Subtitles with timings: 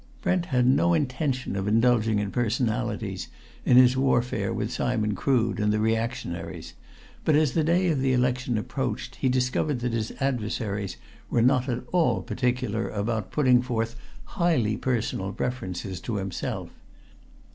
[0.23, 3.27] Brent had no intention of indulging in personalities
[3.65, 6.73] in his warfare with Simon Crood and the reactionaries,
[7.23, 10.97] but as the day of the election approached he discovered that his adversaries
[11.29, 16.71] were not at all particular about putting forth highly personal references to himself.